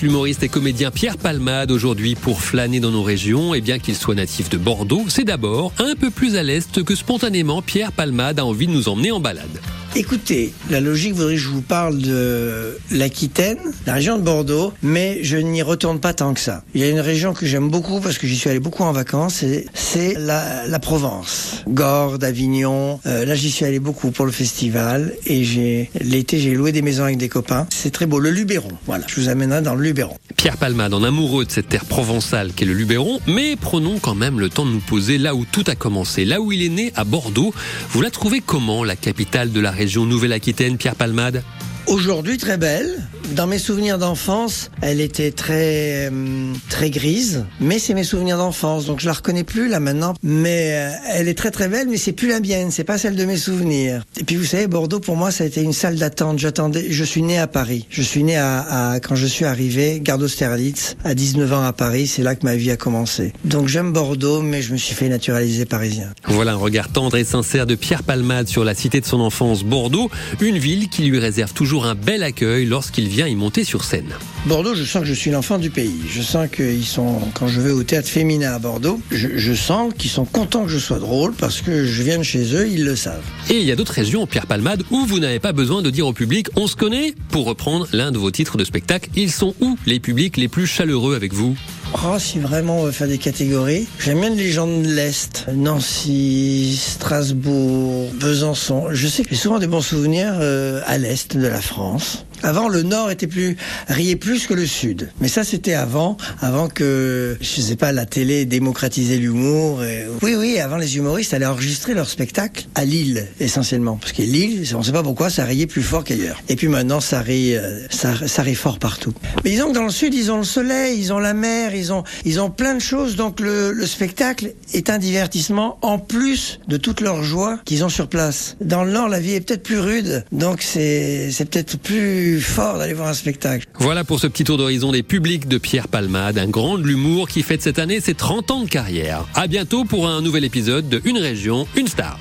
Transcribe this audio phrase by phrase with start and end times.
[0.00, 4.14] L'humoriste et comédien Pierre Palmade aujourd'hui pour flâner dans nos régions et bien qu'il soit
[4.14, 8.44] natif de Bordeaux, c'est d'abord un peu plus à l'est que spontanément Pierre Palmade a
[8.44, 9.60] envie de nous emmener en balade.
[9.98, 15.24] Écoutez, la logique voudrait que je vous parle de l'Aquitaine, la région de Bordeaux, mais
[15.24, 16.62] je n'y retourne pas tant que ça.
[16.72, 18.92] Il y a une région que j'aime beaucoup parce que j'y suis allé beaucoup en
[18.92, 19.44] vacances,
[19.74, 21.64] c'est la, Provence.
[21.66, 26.70] Gordes, Avignon, euh, là j'y suis allé beaucoup pour le festival et l'été j'ai loué
[26.70, 27.66] des maisons avec des copains.
[27.68, 28.70] C'est très beau, le Luberon.
[28.86, 30.16] Voilà, je vous amènerai dans le Luberon.
[30.36, 34.38] Pierre Palmade, en amoureux de cette terre provençale qu'est le Luberon, mais prenons quand même
[34.38, 36.92] le temps de nous poser là où tout a commencé, là où il est né,
[36.94, 37.52] à Bordeaux.
[37.90, 41.42] Vous la trouvez comment, la capitale de la région Nouvelle-Aquitaine, Pierre Palmade
[41.88, 43.02] Aujourd'hui très belle.
[43.34, 48.86] Dans mes souvenirs d'enfance, elle était très euh, très grise, mais c'est mes souvenirs d'enfance,
[48.86, 50.14] donc je la reconnais plus là maintenant.
[50.22, 53.16] Mais euh, elle est très très belle, mais c'est plus la mienne, c'est pas celle
[53.16, 54.02] de mes souvenirs.
[54.18, 56.38] Et puis vous savez, Bordeaux pour moi ça a été une salle d'attente.
[56.38, 57.86] J'attendais, je suis né à Paris.
[57.90, 61.72] Je suis né à, à quand je suis arrivé, gare d'Austerlitz, à 19 ans à
[61.72, 63.32] Paris, c'est là que ma vie a commencé.
[63.44, 66.12] Donc j'aime Bordeaux, mais je me suis fait naturaliser parisien.
[66.26, 69.64] Voilà un regard tendre et sincère de Pierre Palmade sur la cité de son enfance,
[69.64, 70.10] Bordeaux,
[70.40, 74.14] une ville qui lui réserve toujours un bel accueil lorsqu'il vient y monter sur scène.
[74.46, 76.00] Bordeaux, je sens que je suis l'enfant du pays.
[76.08, 79.92] Je sens qu'ils sont, quand je vais au théâtre féminin à Bordeaux, je, je sens
[79.96, 82.84] qu'ils sont contents que je sois drôle parce que je viens de chez eux, ils
[82.84, 83.24] le savent.
[83.50, 86.06] Et il y a d'autres régions, Pierre Palmade, où vous n'avez pas besoin de dire
[86.06, 87.14] au public on se connaît.
[87.30, 90.66] Pour reprendre l'un de vos titres de spectacle, ils sont où les publics les plus
[90.66, 91.56] chaleureux avec vous?
[91.94, 95.46] Oh, si vraiment on veut faire des catégories, j'aime bien les gens de l'Est.
[95.52, 98.88] Nancy, Strasbourg, Besançon.
[98.90, 102.26] Je sais que j'ai souvent des bons souvenirs euh, à l'Est de la France.
[102.42, 103.56] Avant, le Nord était plus
[103.88, 105.10] riait plus que le Sud.
[105.20, 109.80] Mais ça, c'était avant, avant que je sais pas la télé démocratisait l'humour.
[110.22, 114.64] Oui, oui, avant les humoristes allaient enregistrer leur spectacle à Lille essentiellement, parce que Lille,
[114.74, 116.42] on sait pas pourquoi, ça riait plus fort qu'ailleurs.
[116.48, 119.12] Et puis maintenant, ça rit, euh, ça, ça fort partout.
[119.44, 121.92] Mais disons que dans le Sud, ils ont le soleil, ils ont la mer, ils
[121.92, 123.16] ont, ils ont plein de choses.
[123.16, 127.88] Donc le, le spectacle est un divertissement en plus de toute leur joie qu'ils ont
[127.88, 128.56] sur place.
[128.60, 132.78] Dans le Nord, la vie est peut-être plus rude, donc c'est, c'est peut-être plus fort
[132.78, 133.66] d'aller voir un spectacle.
[133.78, 137.28] Voilà pour ce petit tour d'horizon des publics de Pierre Palmade, un grand de l'humour
[137.28, 139.24] qui fête cette année ses 30 ans de carrière.
[139.34, 142.18] À bientôt pour un nouvel épisode de Une région, une star.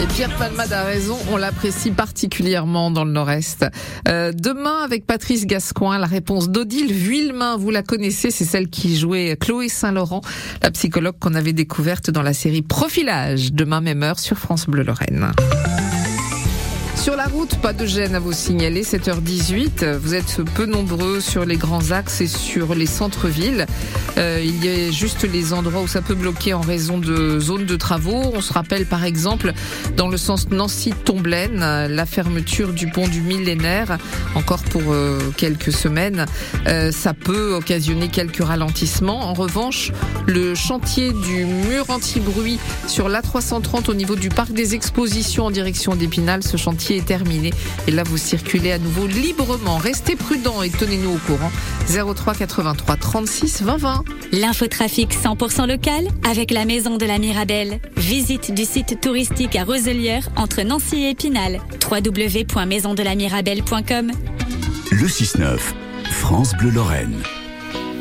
[0.00, 3.66] Et Pierre Palmade a raison, on l'apprécie particulièrement dans le Nord-Est.
[4.08, 8.96] Euh, demain, avec Patrice Gascoin, la réponse d'Odile Vuillemain, vous la connaissez, c'est celle qui
[8.96, 10.22] jouait Chloé Saint-Laurent,
[10.62, 14.82] la psychologue qu'on avait découverte dans la série Profilage, demain même heure sur France Bleu
[14.82, 15.30] Lorraine.
[17.02, 19.96] Sur la route, pas de gêne à vous signaler, 7h18.
[19.96, 23.66] Vous êtes peu nombreux sur les grands axes et sur les centres-villes.
[24.18, 27.66] Euh, il y a juste les endroits où ça peut bloquer en raison de zones
[27.66, 28.30] de travaux.
[28.34, 29.52] On se rappelle par exemple
[29.96, 31.58] dans le sens Nancy-Tomblaine,
[31.88, 33.98] la fermeture du pont du millénaire,
[34.36, 36.26] encore pour euh, quelques semaines.
[36.68, 39.28] Euh, ça peut occasionner quelques ralentissements.
[39.28, 39.90] En revanche,
[40.28, 45.96] le chantier du mur anti-bruit sur l'A330 au niveau du parc des expositions en direction
[45.96, 47.52] d'Épinal, ce chantier est terminé.
[47.86, 49.78] Et là, vous circulez à nouveau librement.
[49.78, 51.50] Restez prudents et tenez-nous au courant.
[52.14, 54.04] 03 83 36 20 20.
[54.32, 57.78] L'infotrafic 100% local avec la Maison de la Mirabelle.
[57.96, 61.60] Visite du site touristique à Roselière entre Nancy et Épinal.
[61.90, 64.12] www.maisondelamirabelle.com
[64.90, 65.58] Le 6-9,
[66.10, 67.22] France Bleu Lorraine.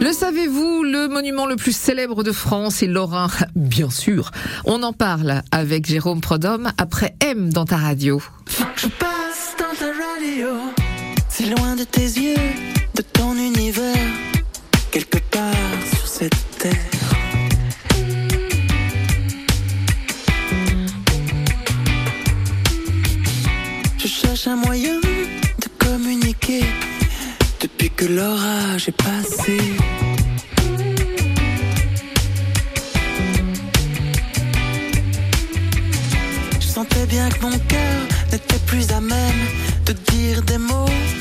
[0.00, 4.30] Le savez-vous, le monument le plus célèbre de France est Lorrain, bien sûr.
[4.64, 8.22] On en parle avec Jérôme Prodhomme après M dans ta radio.
[8.76, 10.48] Je passe dans ta radio,
[11.28, 12.36] si loin de tes yeux,
[12.94, 13.95] de ton univers,
[40.26, 41.15] dire des mots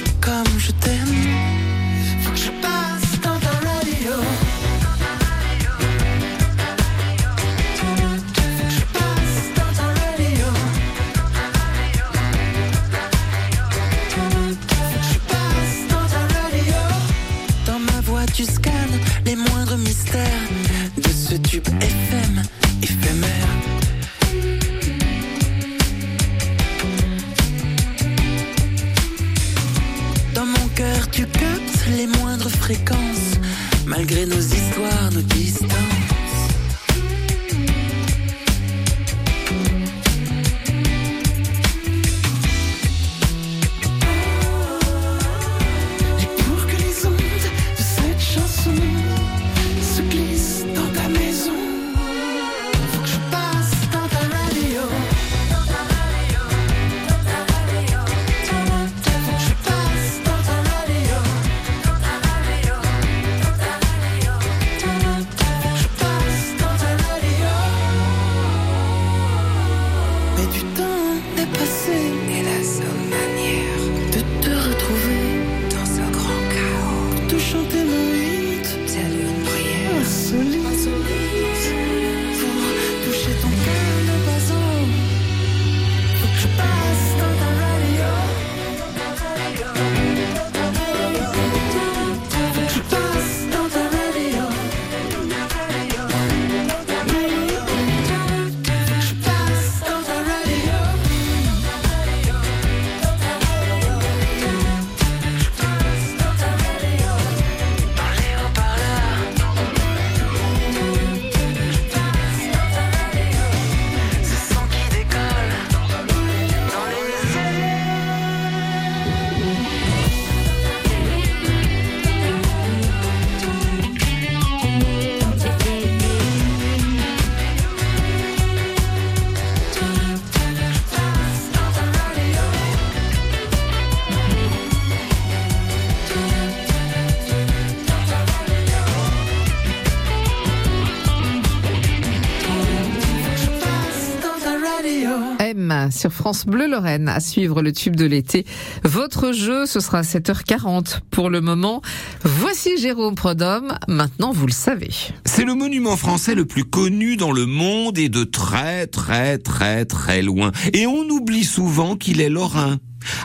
[146.09, 148.45] France Bleu Lorraine à suivre le tube de l'été.
[148.83, 151.81] Votre jeu, ce sera à 7h40 pour le moment.
[152.23, 153.77] Voici Jérôme Prodhomme.
[153.87, 154.91] Maintenant, vous le savez.
[155.25, 159.85] C'est le monument français le plus connu dans le monde et de très très très
[159.85, 160.51] très loin.
[160.73, 162.77] Et on oublie souvent qu'il est lorrain.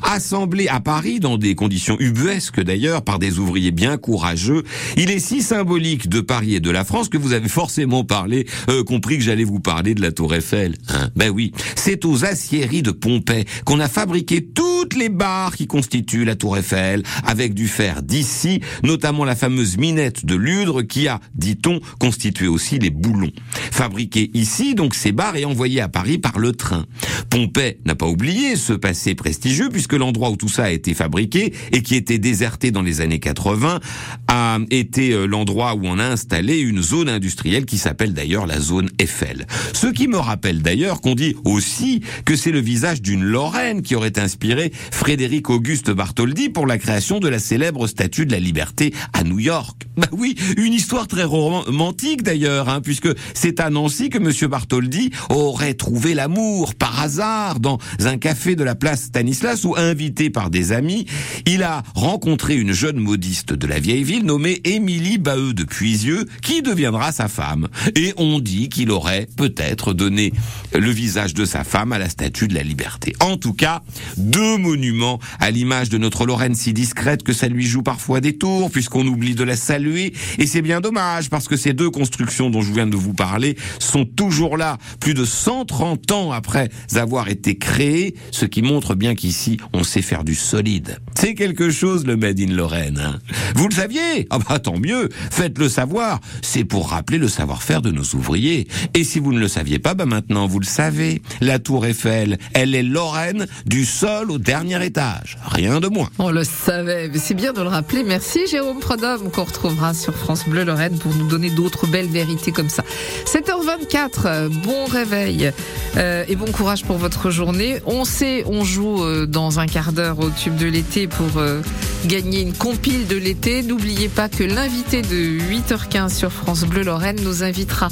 [0.02, 4.64] Assemblé à Paris dans des conditions ubuesques d'ailleurs par des ouvriers bien courageux,
[4.96, 8.46] il est si symbolique de Paris et de la France que vous avez forcément parlé,
[8.68, 10.76] euh, compris que j'allais vous parler de la Tour Eiffel.
[10.88, 15.66] Hein ben oui, c'est aux aciéries de Pompée qu'on a fabriqué toutes les barres qui
[15.66, 21.08] constituent la Tour Eiffel avec du fer d'ici, notamment la fameuse minette de Ludre qui
[21.08, 23.32] a, dit-on, constitué aussi les boulons.
[23.70, 26.86] Fabriquées ici, donc ces barres et envoyées à Paris par le train.
[27.30, 31.54] Pompée n'a pas oublié ce passé prestigieux puisque l'endroit où tout ça a été fabriqué
[31.72, 33.80] et qui était déserté dans les années 80
[34.28, 38.60] a été euh, l'endroit où on a installé une zone industrielle qui s'appelle d'ailleurs la
[38.60, 39.46] zone Eiffel.
[39.72, 43.94] Ce qui me rappelle d'ailleurs qu'on dit aussi que c'est le visage d'une Lorraine qui
[43.94, 48.92] aurait inspiré Frédéric Auguste Bartholdi pour la création de la célèbre statue de la liberté
[49.12, 49.86] à New York.
[50.00, 55.10] Bah oui, une histoire très romantique d'ailleurs, hein, puisque c'est à Nancy que Monsieur Bartholdi
[55.28, 60.50] aurait trouvé l'amour par hasard dans un café de la place Stanislas où, invité par
[60.50, 61.06] des amis,
[61.46, 66.26] il a rencontré une jeune modiste de la vieille ville nommée Émilie Baheux de Puisieux,
[66.42, 67.68] qui deviendra sa femme.
[67.96, 70.32] Et on dit qu'il aurait peut-être donné
[70.72, 73.14] le visage de sa femme à la statue de la liberté.
[73.20, 73.82] En tout cas,
[74.16, 78.36] deux monuments à l'image de notre Lorraine si discrète que ça lui joue parfois des
[78.36, 80.12] tours, puisqu'on oublie de la saluer.
[80.38, 83.56] Et c'est bien dommage, parce que ces deux constructions dont je viens de vous parler
[83.78, 89.14] sont toujours là, plus de 130 ans après avoir été créées, ce qui montre bien
[89.14, 90.98] qu'ici, on sait faire du solide.
[91.14, 92.98] C'est quelque chose, le Made in Lorraine.
[92.98, 93.18] hein.
[93.54, 94.26] Vous le saviez?
[94.30, 96.20] Ah bah tant mieux, faites-le savoir.
[96.42, 98.68] C'est pour rappeler le savoir-faire de nos ouvriers.
[98.94, 101.22] Et si vous ne le saviez pas, bah maintenant vous le savez.
[101.40, 105.38] La tour Eiffel, elle est Lorraine du sol au dernier étage.
[105.44, 106.08] Rien de moins.
[106.18, 108.02] On le savait, mais c'est bien de le rappeler.
[108.04, 112.52] Merci Jérôme Prodhomme qu'on retrouvera sur France Bleu Lorraine pour nous donner d'autres belles vérités
[112.52, 112.84] comme ça.
[113.26, 115.50] 7h24, euh, bon réveil
[115.96, 117.80] euh, et bon courage pour votre journée.
[117.86, 121.62] On sait, on joue euh, dans un quart d'heure au tube de l'été pour euh,
[122.04, 123.62] gagner une compile de l'été.
[123.62, 127.88] N'oubliez pas que l'invité de 8h15 sur France Bleu Lorraine nous invitera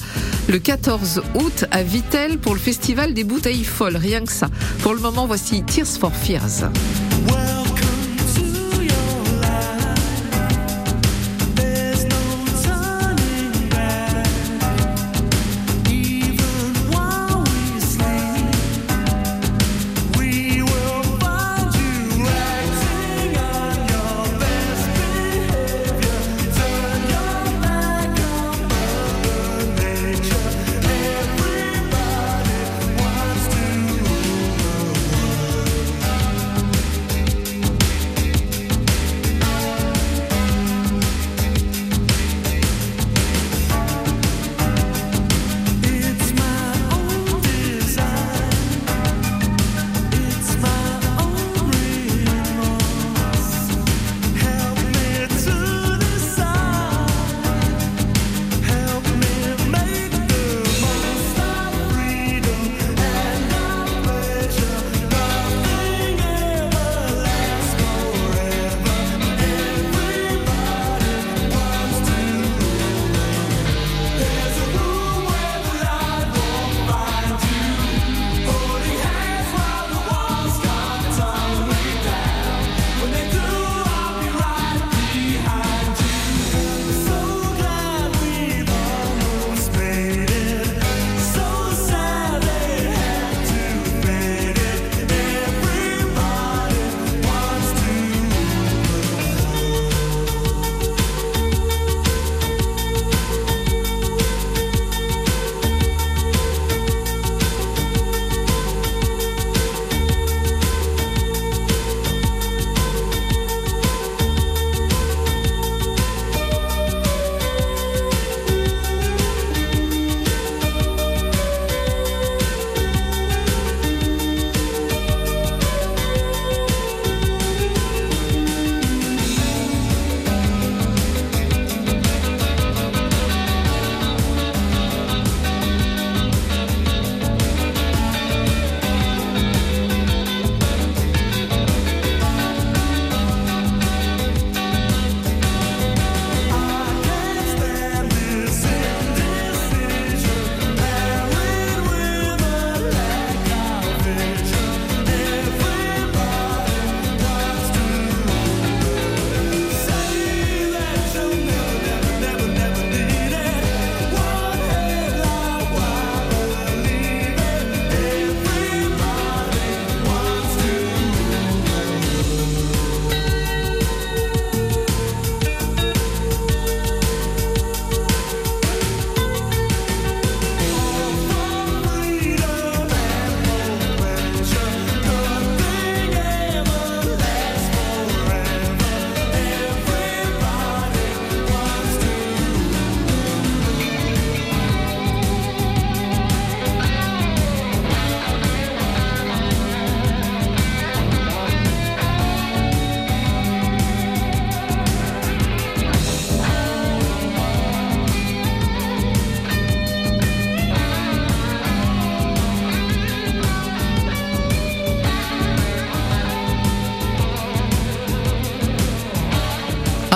[0.48, 3.96] le 14 août à Vitel pour le festival des bouteilles folles.
[3.96, 4.48] Rien que ça.
[4.82, 6.64] Pour le moment, voici Tears for Fears.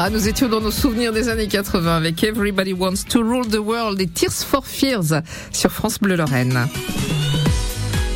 [0.05, 3.61] Ah, nous étions dans nos souvenirs des années 80 avec Everybody Wants to Rule the
[3.65, 6.67] World et Tears for Fears sur France Bleu Lorraine.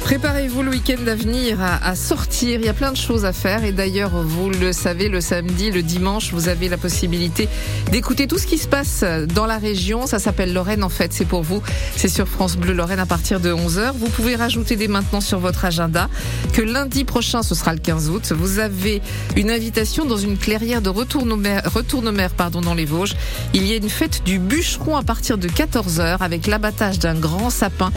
[0.07, 2.61] Préparez-vous le week-end à venir à, à, sortir.
[2.61, 3.65] Il y a plein de choses à faire.
[3.65, 7.49] Et d'ailleurs, vous le savez, le samedi, le dimanche, vous avez la possibilité
[7.91, 10.07] d'écouter tout ce qui se passe dans la région.
[10.07, 11.13] Ça s'appelle Lorraine, en fait.
[11.13, 11.61] C'est pour vous.
[11.97, 13.95] C'est sur France Bleu Lorraine à partir de 11h.
[13.99, 16.09] Vous pouvez rajouter dès maintenant sur votre agenda
[16.53, 18.33] que lundi prochain, ce sera le 15 août.
[18.33, 19.03] Vous avez
[19.35, 23.17] une invitation dans une clairière de Retourne-mer, Retourne-mer pardon, dans les Vosges.
[23.55, 27.51] Il y a une fête du bûcheron à partir de 14h avec l'abattage d'un grand
[27.51, 27.91] sapin